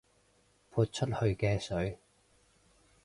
[0.73, 1.99] 潑出去嘅水